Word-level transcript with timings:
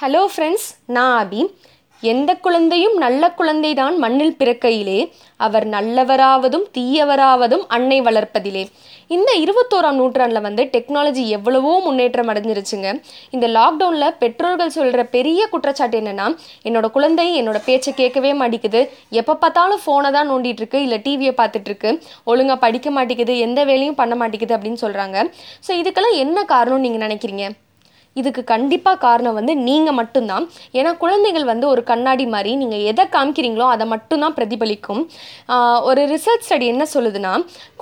Hello 0.00 0.20
friends 0.32 0.66
நான் 0.96 1.14
அபி. 1.22 1.40
எந்த 2.02 2.30
குழந்தையும் 2.44 2.94
நல்ல 3.02 3.22
குழந்தைதான் 3.38 3.96
மண்ணில் 4.04 4.36
பிறக்கையிலே. 4.38 4.96
அவர் 5.46 5.66
நல்லவராவதும் 5.74 6.64
தீயவராவதும் 6.76 7.64
அன்னை 7.76 7.98
வளர்ப்பதிலே. 8.06 8.62
இந்த 9.16 9.30
இருபத்தோராம் 9.42 9.98
நூற்றாண்டில் 10.00 10.44
வந்து 10.46 10.64
டெக்னாலஜி 10.74 11.24
எவ்வளவோ 11.36 11.72
முன்னேற்றம் 11.86 12.30
அடைஞ்சிருச்சுங்க. 12.32 12.88
இந்த 13.36 13.46
லாக்டவுனில் 13.58 14.16
பெற்றோர்கள் 14.22 14.74
சொல்கிற 14.78 15.04
பெரிய 15.16 15.48
குற்றச்சாட்டு 15.54 15.98
என்னென்னா 16.02 16.28
என்னோட 16.68 16.88
குழந்தை 16.96 17.30
என்னோட 17.40 17.60
பேச்சை 17.70 17.94
கேட்கவே 18.02 18.34
மாட்டேங்குது. 18.42 18.82
எப்போ 19.22 19.34
பார்த்தாலும் 19.44 19.82
ஃபோனை 19.86 20.12
தான் 20.18 20.30
நோண்டிட்டு 20.32 20.62
இருக்கு 20.64 20.80
இல்லை 20.88 21.00
டிவியை 21.08 21.34
பார்த்துட்டு 21.40 21.70
இருக்கு 21.72 21.92
ஒழுங்காக 22.32 22.62
படிக்க 22.66 22.90
மாட்டேங்குது 22.98 23.36
எந்த 23.48 23.62
வேலையும் 23.72 24.00
பண்ண 24.02 24.16
மாட்டேங்குது 24.22 24.56
அப்படின்னு 24.58 24.84
சொல்கிறாங்க 24.86 25.18
ஸோ 25.68 25.72
இதுக்கெல்லாம் 25.82 26.22
என்ன 26.26 26.44
காரணம்னு 26.54 26.86
நீங்கள் 26.86 27.06
நினைக்கிறீங்க? 27.08 27.46
இதுக்கு 28.16 28.42
கண்டிப்பாக 28.52 28.98
காரணம் 29.04 29.36
வந்து 29.38 29.52
நீங்கள் 29.66 29.96
மட்டும்தான். 29.98 30.44
ஏன்னா 30.78 30.90
குழந்தைகள் 31.02 31.44
வந்து 31.50 31.66
ஒரு 31.72 31.82
கண்ணாடி 31.90 32.24
மாதிரி 32.34 32.52
நீங்கள் 32.62 32.84
எதை 32.90 33.04
காமிக்கிறீங்களோ 33.16 33.66
அதை 33.74 33.84
மட்டும்தான் 33.92 34.34
பிரதிபலிக்கும். 34.38 35.02
ஒரு 35.88 36.02
ரிசர்ச் 36.12 36.46
ஸ்டடி 36.46 36.66
என்ன 36.74 36.84
சொல்லுதுன்னா 36.94 37.32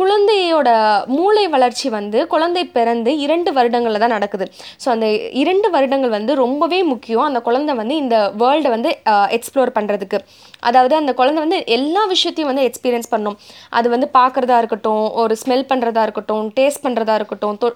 குழந்தையோட 0.00 0.68
மூளை 1.16 1.44
வளர்ச்சி 1.54 1.88
வந்து 1.96 2.18
குழந்தை 2.34 2.64
பிறந்து 2.76 3.12
இரண்டு 3.26 3.52
வருடங்களில் 3.58 4.02
தான் 4.04 4.14
நடக்குது. 4.16 4.48
ஸோ 4.82 4.88
அந்த 4.94 5.06
இரண்டு 5.42 5.70
வருடங்கள் 5.76 6.14
வந்து 6.18 6.34
ரொம்பவே 6.44 6.80
முக்கியம். 6.92 7.26
அந்த 7.28 7.42
குழந்தை 7.48 7.74
வந்து 7.80 7.96
இந்த 8.02 8.16
வேர்ல்டை 8.42 8.72
வந்து 8.76 8.92
எக்ஸ்ப்ளோர் 9.38 9.74
பண்ணுறதுக்கு 9.78 10.20
அதாவது 10.68 10.94
அந்த 11.00 11.12
குழந்தை 11.18 11.40
வந்து 11.46 11.58
எல்லா 11.78 12.04
விஷயத்தையும் 12.12 12.50
வந்து 12.52 12.66
எக்ஸ்பீரியன்ஸ் 12.68 13.10
பண்ணும். 13.14 13.36
அது 13.78 13.86
வந்து 13.94 14.06
பார்க்குறதா 14.18 14.56
இருக்கட்டும் 14.62 15.04
ஒரு 15.22 15.34
ஸ்மெல் 15.42 15.68
பண்ணுறதா 15.72 16.02
இருக்கட்டும் 16.06 16.46
டேஸ்ட் 16.58 16.84
பண்ணுறதா 16.86 17.16
இருக்கட்டும் 17.20 17.58
தொ 17.64 17.68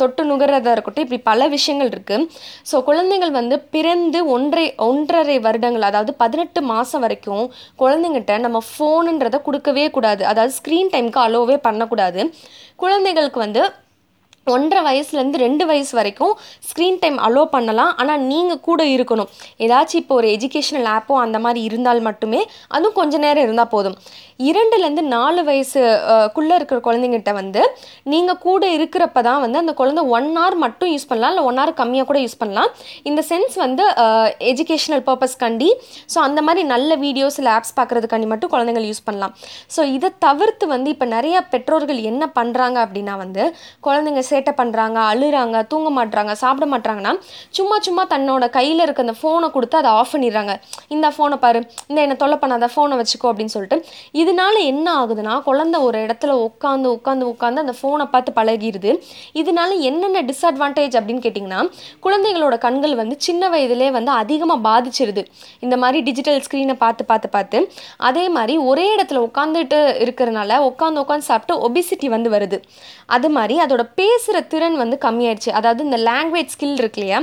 தொட்டு 0.00 0.22
நுகர்றதா 0.30 0.72
இருக்கட்டும் 0.76 1.04
இப்படி 1.06 1.20
பல 1.28 1.48
விஷயங்கள் 1.54 1.77
இருக்குது 1.86 2.26
ஸோ 2.70 2.76
குழந்தைகள் 2.88 3.32
வந்து 3.38 3.58
பிறந்து 3.74 4.20
ஒன்றை 4.36 4.66
ஒன்றரை 4.88 5.36
வருடங்கள் 5.46 5.88
அதாவது 5.90 6.14
பதினெட்டு 6.22 6.62
மாதம் 6.72 7.04
வரைக்கும் 7.04 7.44
குழந்தைங்கிட்ட 7.82 8.38
நம்ம 8.46 8.60
ஃபோனுன்றதை 8.70 9.40
கொடுக்கவே 9.48 9.86
கூடாது. 9.90 10.24
அதாவது 10.24 10.54
ஸ்க்ரீன் 10.58 10.92
டைமுக்கு 10.94 11.20
அலோவே 11.26 11.58
பண்ணக்கூடாது. 11.68 12.22
குழந்தைகளுக்கு 12.76 13.40
வந்து 13.46 13.62
ஒன்றரை 14.54 14.82
வயசுலேருந்து 14.88 15.42
ரெண்டு 15.46 15.64
வயசு 15.70 15.92
வரைக்கும் 15.98 16.34
ஸ்க்ரீன் 16.68 17.00
டைம் 17.02 17.18
அலோ 17.26 17.42
பண்ணலாம். 17.56 17.92
ஆனால் 18.02 18.22
நீங்கள் 18.30 18.62
கூட 18.68 18.80
இருக்கணும். 18.96 19.30
ஏதாச்சும் 19.66 20.00
இப்போ 20.02 20.14
ஒரு 20.20 20.30
எஜுகேஷனல் 20.36 20.88
ஆப்போ 20.96 21.16
அந்த 21.26 21.40
மாதிரி 21.44 21.62
இருந்தால் 21.68 22.02
மட்டுமே 22.08 22.40
அதுவும் 22.76 22.96
கொஞ்ச 23.00 23.14
நேரம் 23.26 23.46
இருந்தால் 23.46 23.72
போதும். 23.74 23.96
இரண்டுலேருந்து 24.48 25.04
நாலு 25.14 25.40
வயசு 25.48 25.78
இருக்கிற 26.58 26.78
குழந்தைங்கிட்ட 26.86 27.30
வந்து 27.38 27.62
நீங்கள் 28.12 28.40
கூட 28.44 28.62
இருக்கிறப்ப 28.76 29.22
தான் 29.28 29.40
வந்து 29.44 29.58
அந்த 29.62 29.72
குழந்தை 29.80 30.02
ஒன் 30.16 30.28
ஹவர் 30.38 30.56
மட்டும் 30.64 30.90
யூஸ் 30.92 31.06
பண்ணலாம். 31.10 31.32
இல்லை 31.32 31.44
ஒன் 31.48 31.58
ஹவர் 31.60 31.72
கம்மியாக 31.80 32.06
கூட 32.10 32.18
யூஸ் 32.24 32.38
பண்ணலாம். 32.42 32.70
இந்த 33.08 33.20
சென்ஸ் 33.30 33.56
வந்து 33.64 33.84
எஜுகேஷனல் 34.50 35.02
பர்பஸ்க்காண்டி 35.08 35.70
ஸோ 36.12 36.18
அந்த 36.26 36.40
மாதிரி 36.48 36.62
நல்ல 36.74 36.90
வீடியோஸ் 37.04 37.38
இல்லை 37.40 37.52
ஆப்ஸ் 37.56 37.74
பார்க்குறதுக்காண்டி 37.78 38.28
மட்டும் 38.32 38.52
குழந்தைங்க 38.54 38.84
யூஸ் 38.90 39.04
பண்ணலாம். 39.08 39.34
ஸோ 39.76 39.80
இதை 39.96 40.10
தவிர்த்து 40.26 40.66
வந்து 40.74 40.88
இப்போ 40.94 41.08
நிறைய 41.16 41.36
பெற்றோர்கள் 41.54 42.00
என்ன 42.12 42.30
பண்ணுறாங்க 42.38 42.78
அப்படின்னா 42.86 43.16
வந்து 43.24 43.42
குழந்தைங்க 43.88 44.24
சேட்டை 44.38 44.52
பண்ணுறாங்க 44.62 44.98
அழுகிறாங்க 45.10 45.56
தூங்க 45.70 45.88
மாட்றாங்க 45.96 46.32
சாப்பிட 46.42 46.66
மாட்றாங்கன்னா 46.72 47.12
சும்மா 47.56 47.76
சும்மா 47.86 48.02
தன்னோட 48.12 48.44
கையில் 48.56 48.82
இருக்க 48.84 49.04
அந்த 49.04 49.14
ஃபோனை 49.20 49.48
கொடுத்து 49.54 49.76
அதை 49.80 49.90
ஆஃப் 49.98 50.12
பண்ணிடுறாங்க. 50.14 50.52
இந்த 50.94 51.06
ஃபோனை 51.14 51.36
பாரு 51.44 51.60
இந்த 51.88 51.98
என்ன 52.04 52.14
தொல்லை 52.22 52.36
பண்ணாத 52.42 52.66
ஃபோனை 52.74 52.96
வச்சுக்கோ 53.00 53.28
அப்படின்னு 53.30 53.52
சொல்லிட்டு 53.54 53.76
இதனால 54.20 54.54
என்ன 54.72 54.86
ஆகுதுன்னா 55.00 55.34
குழந்தை 55.48 55.78
ஒரு 55.86 55.98
இடத்துல 56.06 56.32
உட்காந்து 56.46 56.88
உட்காந்து 56.96 57.24
உட்காந்து 57.32 57.62
அந்த 57.64 57.74
ஃபோனை 57.80 58.06
பார்த்து 58.14 58.32
பழகிடுது 58.38 58.92
இதனால 59.40 59.70
என்னென்ன 59.88 60.22
டிஸ்அட்வான்டேஜ் 60.30 60.96
அப்படின்னு 61.00 61.24
கேட்டிங்கன்னா 61.26 61.60
குழந்தைகளோட 62.06 62.58
கண்கள் 62.66 62.94
வந்து 63.00 63.16
சின்ன 63.28 63.50
வயதிலே 63.54 63.90
வந்து 63.98 64.12
அதிகமாக 64.22 64.60
பாதிச்சிருது. 64.68 65.24
இந்த 65.66 65.78
மாதிரி 65.84 66.00
டிஜிட்டல் 66.08 66.42
ஸ்க்ரீனை 66.46 66.76
பார்த்து 66.84 67.08
பார்த்து 67.10 67.30
பார்த்து 67.36 67.60
அதே 68.10 68.26
மாதிரி 68.36 68.56
ஒரே 68.70 68.86
இடத்துல 68.96 69.24
உட்காந்துட்டு 69.28 69.80
இருக்கிறனால 70.06 70.60
உட்காந்து 70.70 71.02
உட்காந்து 71.04 71.28
சாப்பிட்டு 71.30 71.56
ஒபிசிட்டி 71.68 72.08
வந்து 72.16 72.30
வருது. 72.36 72.60
அது 73.16 73.28
மாதிரி 73.36 73.54
அதோட 73.64 73.82
பேஸ் 73.98 74.27
பேசுகிற 74.28 74.40
திறன் 74.52 74.76
வந்து 74.80 74.96
கம்மியாயிடுச்சு. 75.04 75.50
அதாவது 75.58 75.80
இந்த 75.86 75.98
லாங்குவேஜ் 76.08 76.52
ஸ்கில் 76.54 76.80
இருக்கு 76.80 76.98
இல்லையா 77.00 77.18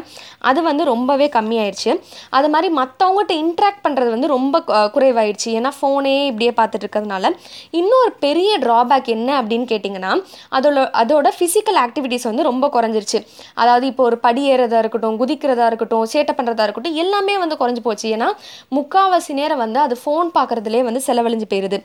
அது 0.49 0.59
வந்து 0.67 0.83
ரொம்பவே 0.91 1.27
கம்மியாயிடுச்சு. 1.35 1.91
அது 2.38 2.47
மாதிரி 2.53 2.67
மற்றவங்ககிட்ட 2.79 3.33
இன்ட்ராக்ட் 3.43 3.83
பண்ணுறது 3.85 4.09
வந்து 4.16 4.27
ரொம்ப 4.35 4.55
குறைவாயிடுச்சு. 4.95 5.49
ஏன்னா 5.57 5.71
ஃபோனே 5.77 6.13
இப்படியே 6.29 6.51
பார்த்துட்டு 6.59 6.85
இருக்கிறதுனால 6.85 7.31
இன்னொரு 7.79 8.11
பெரிய 8.25 8.51
ட்ராபேக் 8.66 9.09
என்ன 9.16 9.29
அப்படின்னு 9.41 9.67
கேட்டிங்கன்னா 9.73 10.11
அதோட 10.59 10.85
அதோட 11.01 11.29
ஃபிசிக்கல் 11.38 11.79
ஆக்டிவிட்டீஸ் 11.85 12.27
வந்து 12.29 12.45
ரொம்ப 12.49 12.69
குறைஞ்சிருச்சு. 12.75 13.22
அதாவது 13.61 13.85
இப்போ 13.91 14.03
ஒரு 14.09 14.19
படி 14.25 14.43
ஏறதா 14.55 14.79
இருக்கட்டும் 14.83 15.19
குதிக்கிறதா 15.22 15.67
இருக்கட்டும் 15.72 16.05
சேட்டை 16.13 16.35
பண்ணுறதா 16.39 16.66
இருக்கட்டும் 16.67 16.97
எல்லாமே 17.05 17.37
வந்து 17.43 17.57
குறைஞ்சு 17.61 17.83
போச்சு. 17.89 18.07
ஏன்னா 18.17 18.29
முக்காவாசி 18.77 19.33
நேரம் 19.41 19.63
வந்து 19.66 19.81
அது 19.85 19.97
ஃபோன் 20.03 20.29
பார்க்குறதுலே 20.39 20.83
வந்து 20.89 21.03
செலவழிஞ்சு 21.09 21.49
போயிடுது 21.53 21.79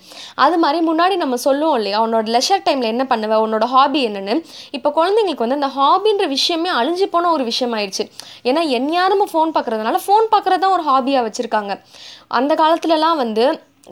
அது 0.46 0.58
மாதிரி 0.64 0.80
முன்னாடி 0.90 1.14
நம்ம 1.24 1.38
சொல்லுவோம் 1.46 1.78
இல்லையா 1.80 2.00
உன்னோட 2.06 2.26
லெஷர் 2.38 2.66
டைமில் 2.66 2.92
என்ன 2.94 3.04
பண்ணுவேன் 3.12 3.42
உன்னோட 3.46 3.64
ஹாபி 3.76 4.00
என்னன்னு. 4.08 4.36
இப்போ 4.76 4.88
குழந்தைங்களுக்கு 5.00 5.46
வந்து 5.46 5.58
அந்த 5.60 5.70
ஹாபின்ற 5.78 6.26
விஷயமே 6.36 6.70
அழிஞ்சு 6.80 7.08
போன 7.14 7.30
ஒரு 7.36 7.44
விஷயம் 7.50 7.74
ஆயிடுச்சு. 7.76 8.06
ஏன்னா 8.50 8.62
எந்நேரமும் 8.78 9.32
ஃபோன் 9.32 9.56
பார்க்குறதுனால 9.56 9.98
ஃபோன் 10.06 10.30
பார்க்குறது 10.34 10.62
தான் 10.64 10.76
ஒரு 10.76 10.86
ஹாபியாக 10.90 11.26
வச்சுருக்காங்க. 11.26 11.74
அந்த 12.38 12.54
காலத்துலலாம் 12.62 13.20
வந்து 13.24 13.44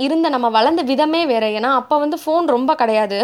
இருந்த 0.07 0.27
நம்ம 0.35 0.49
வளர்ந்த 0.57 0.83
விதமே 0.91 1.23
வேற. 1.33 1.45
ஏன்னா 1.59 1.71
அப்போ 1.81 1.99
வந்து 2.05 2.19
ஃபோன் 2.25 2.47
ரொம்ப 2.57 2.71
கிடையாது. 2.83 3.19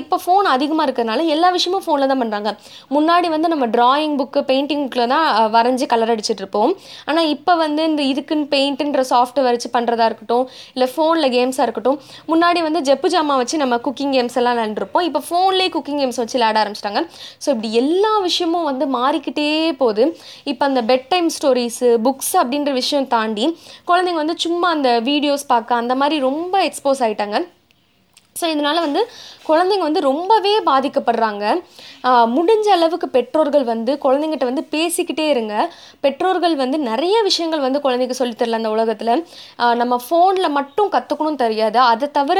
இப்போ 0.00 0.16
ஃபோன் 0.22 0.46
அதிகமாக 0.54 0.84
இருக்கிறதுனால 0.86 1.24
எல்லா 1.34 1.48
விஷயமும் 1.56 1.84
ஃபோனில் 1.84 2.10
தான் 2.12 2.22
பண்ணுறாங்க 2.22 2.50
முன்னாடி 2.94 3.28
வந்து 3.34 3.48
நம்ம 3.52 3.66
டிராயிங் 3.76 4.14
புக்கு 4.20 4.40
பெயிண்டிங் 4.50 4.82
புக்கில் 4.84 5.12
தான் 5.14 5.26
வரைஞ்சி 5.54 5.86
கலர் 5.92 6.12
அடிச்சிட்டு 6.14 6.42
இருப்போம். 6.44 6.72
ஆனால் 7.10 7.28
இப்போ 7.34 7.52
வந்து 7.62 7.82
இந்த 7.90 8.02
இதுக்குன்னு 8.12 8.46
பெயிண்ட்டுன்ற 8.54 9.04
சாஃப்ட்வேர் 9.12 9.54
வச்சு 9.56 9.70
பண்ணுறதா 9.76 10.06
இருக்கட்டும் 10.10 10.44
இல்லை 10.74 10.88
ஃபோனில் 10.94 11.30
கேம்ஸாக 11.36 11.66
இருக்கட்டும் 11.68 11.98
முன்னாடி 12.32 12.62
வந்து 12.66 12.82
ஜெப்பு 12.88 13.10
ஜாமா 13.14 13.36
வச்சு 13.42 13.62
நம்ம 13.64 13.78
குக்கிங் 13.86 14.12
கேம்ஸ் 14.16 14.36
எல்லாம் 14.42 14.56
விளாண்டுருப்போம் 14.58 15.06
இப்போ 15.08 15.22
ஃபோன்லேயே 15.28 15.70
குக்கிங் 15.76 16.00
கேம்ஸ் 16.02 16.20
வச்சு 16.22 16.36
விளையாட 16.38 16.58
ஆரம்பிச்சிட்டாங்க. 16.62 17.02
ஸோ 17.44 17.48
இப்படி 17.54 17.70
எல்லா 17.82 18.12
விஷயமும் 18.28 18.68
வந்து 18.70 18.84
மாறிக்கிட்டே 18.98 19.48
போகுது. 19.80 20.04
இப்போ 20.52 20.62
அந்த 20.70 20.82
பெட் 20.90 21.08
டைம் 21.14 21.30
ஸ்டோரிஸு 21.38 21.90
புக்ஸ் 22.08 22.34
அப்படின்ற 22.42 22.72
விஷயம் 22.80 23.08
தாண்டி 23.16 23.46
குழந்தைங்க 23.90 24.20
வந்து 24.22 24.36
சும்மா 24.44 24.68
அந்த 24.76 24.90
வீடியோஸ் 25.10 25.44
பார்க்க 25.52 25.80
அந்த 25.82 25.94
மாதிரி 26.02 26.16
ரொம்ப 26.28 26.54
எக்ஸ்போஸ் 26.68 27.04
ஆயிட்டாங்க. 27.06 27.38
ஸோ 28.40 28.46
இதனால் 28.52 28.84
வந்து 28.84 29.00
குழந்தைங்க 29.48 29.84
வந்து 29.88 30.00
ரொம்பவே 30.08 30.52
பாதிக்கப்படுறாங்க. 30.68 31.44
முடிஞ்ச 32.36 32.66
அளவுக்கு 32.76 33.06
பெற்றோர்கள் 33.16 33.64
வந்து 33.70 33.92
குழந்தைங்கிட்ட 34.04 34.46
வந்து 34.50 34.64
பேசிக்கிட்டே 34.74 35.26
இருங்க. 35.32 35.54
பெற்றோர்கள் 36.04 36.54
வந்து 36.62 36.78
நிறைய 36.90 37.16
விஷயங்கள் 37.28 37.62
வந்து 37.64 37.80
குழந்தைக்கு 37.84 38.16
சொல்லித் 38.20 38.40
தரல 38.40 38.58
அந்த 38.60 38.70
உலகத்தில். 38.76 39.12
நம்ம 39.80 39.98
ஃபோனில் 40.04 40.54
மட்டும் 40.58 40.90
கற்றுக்கணும் 40.94 41.38
தெரியாது. 41.44 41.78
அதை 41.90 42.08
தவிர 42.18 42.38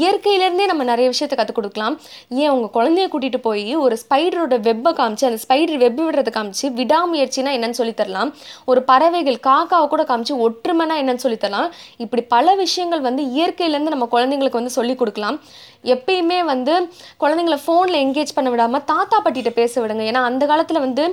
இயற்கையிலேருந்தே 0.00 0.66
நம்ம 0.72 0.86
நிறைய 0.92 1.08
விஷயத்தை 1.14 1.38
கற்றுக் 1.40 1.58
கொடுக்கலாம். 1.58 1.96
ஏன் 2.42 2.52
உங்கள் 2.54 2.74
குழந்தைய 2.76 3.06
கூட்டிகிட்டு 3.14 3.40
போய் 3.48 3.72
ஒரு 3.84 3.96
ஸ்பைடரோட 4.04 4.58
வெப்பை 4.68 4.92
காமிச்சு 5.00 5.28
அந்த 5.30 5.40
ஸ்பைடர் 5.44 5.80
வெப் 5.84 6.02
விடுறதை 6.06 6.32
காமிச்சு 6.38 6.66
விடாமுயற்சினா 6.80 7.52
என்னன்னு 7.58 7.80
சொல்லித்தரலாம் 7.80 8.32
ஒரு 8.72 8.82
பறவைகள் 8.90 9.40
காக்காவை 9.48 9.88
கூட 9.94 10.02
காமிச்சு 10.10 10.36
ஒற்றுமைனா 10.48 10.96
என்னன்னு 11.04 11.24
சொல்லித்தரலாம் 11.26 11.70
இப்படி 12.04 12.24
பல 12.34 12.54
விஷயங்கள் 12.64 13.06
வந்து 13.08 13.22
இயற்கையிலேருந்து 13.38 13.94
நம்ம 13.96 14.08
குழந்தைங்களுக்கு 14.16 14.60
வந்து 14.62 14.76
சொல்லிக் 14.78 15.00
கொடுக்கலாம். 15.00 15.27
பார்க்கலாம் 15.28 15.38
எப்பயுமே 15.84 16.38
வந்து 16.52 16.74
குழந்தைங்கள 17.22 17.56
ஃபோனில் 17.64 17.98
என்கேஜ் 18.04 18.34
பண்ண 18.36 18.48
விடாமல் 18.52 18.84
தாத்தா 18.92 19.16
பாட்டிகிட்ட 19.24 19.50
பேச 19.60 19.74
விடுங்க. 19.82 20.02
ஏன்னா 20.10 20.22
அந்த 20.30 20.44
காலத்தில் 20.50 20.80
வந்து 20.86 21.04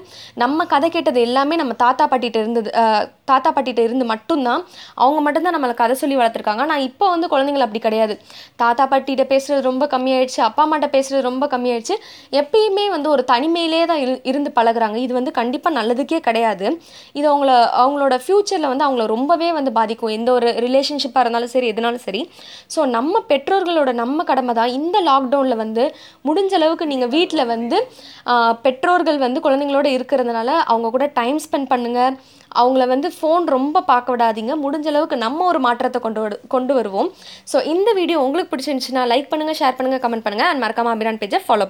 நம்ம 0.44 0.66
கதை 0.74 0.88
கேட்டது 0.96 1.20
எல்லாமே 1.28 1.56
நம்ம 1.62 1.74
தாத்தா 1.84 2.06
பாட்டிகிட்ட 2.12 2.40
இருந்தது 2.44 2.72
தாத்தா 3.32 3.50
பாட்டிகிட்ட 3.54 3.82
இருந்து 3.88 4.06
மட்டும்தான் 4.14 4.62
அவங்க 5.04 5.20
மட்டும்தான் 5.26 5.56
நம்மளை 5.56 5.76
கதை 5.82 5.96
சொல்லி 6.02 6.16
வளர்த்துருக்காங்க. 6.20 6.64
ஆனால் 6.66 6.84
இப்போ 6.90 7.06
வந்து 7.14 7.28
குழந்தைங்கள 7.34 7.66
அப்படி 7.68 7.82
கிடையாது. 7.86 8.16
தாத்தா 8.64 8.84
பாட்டிகிட்ட 8.92 9.26
பேசுகிறது 9.34 9.68
ரொம்ப 9.70 9.86
கம்மியாயிடுச்சு 9.94 10.42
அப்பா 10.48 10.64
அம்மாட்ட 10.66 10.90
பேசுகிறது 10.96 11.28
ரொம்ப 11.30 11.48
கம்மியாயிடுச்சு. 11.54 11.98
எப்பயுமே 12.42 12.86
வந்து 12.96 13.10
ஒரு 13.14 13.26
தனிமையிலே 13.32 13.82
தான் 13.92 14.02
இரு 14.04 14.16
இருந்து 14.32 14.52
பழகுறாங்க. 14.58 14.98
இது 15.06 15.14
வந்து 15.20 15.34
கண்டிப்பாக 15.40 15.74
நல்லதுக்கே 15.80 16.20
கிடையாது. 16.28 16.66
இது 17.20 17.26
அவங்கள 17.32 17.52
அவங்களோட 17.84 18.18
ஃப்யூச்சரில் 18.26 18.70
வந்து 18.72 18.88
அவங்கள 18.88 19.06
ரொம்பவே 19.16 19.50
வந்து 19.60 19.74
பாதிக்கும். 19.80 20.14
எந்த 20.18 20.32
ஒரு 20.38 20.50
ரிலேஷன்ஷிப்பாக 20.68 21.24
இருந்தாலும் 21.26 21.54
சரி 21.56 21.70
எதுனாலும் 21.74 22.06
சரி. 22.08 22.24
ஸோ 22.76 22.82
நம்ம 22.98 23.24
பெற்றோர்களோட 23.32 23.94
நம்ம 24.04 24.24
கடமை 24.32 24.55
தான் 24.60 24.74
இந்த 24.80 24.98
லாக்டவுனில் 25.10 25.62
வந்து 25.64 25.84
முடிஞ்ச 26.30 26.54
அளவுக்கு 26.60 26.86
நீங்கள் 26.94 27.14
வீட்டில் 27.18 27.50
வந்து 27.54 27.78
பெற்றோர்கள் 28.66 29.20
வந்து 29.26 29.44
குழந்தைங்களோட 29.46 29.90
இருக்கிறதுனால 29.98 30.50
அவங்க 30.72 30.90
கூட 30.96 31.08
டைம் 31.20 31.40
ஸ்பெண்ட் 31.46 31.72
பண்ணுங்கள் 31.74 32.16
அவங்கள 32.62 32.84
வந்து 32.92 33.08
ஃபோன் 33.16 33.46
ரொம்ப 33.56 33.78
பார்க்க 33.90 34.14
விடாதீங்க. 34.14 34.54
முடிஞ்ச 34.66 34.88
அளவுக்கு 34.92 35.16
நம்ம 35.24 35.46
ஒரு 35.52 35.60
மாற்றத்தை 35.66 36.00
கொண்டு 36.06 36.20
வரு 36.24 36.36
கொண்டு 36.54 36.74
வருவோம். 36.78 37.10
ஸோ 37.52 37.58
இந்த 37.74 37.90
வீடியோ 38.00 38.18
உங்களுக்கு 38.26 38.52
பிடிச்சிருந்துச்சுன்னா 38.52 39.04
லைக் 39.12 39.32
பண்ணுங்கள் 39.32 39.58
ஷேர் 39.60 39.76
பண்ணுங்கள் 39.78 40.02
கமெண்ட் 40.04 40.26
பண்ணுங்கள் 40.26 40.50
அண்ட் 40.52 40.62
மறக்காமல் 40.64 40.94
அபிரான் 40.96 41.20
பேஜை 41.22 41.40
ஃபாலோ 41.48 41.54
பண்ணுங்கள் 41.54 41.64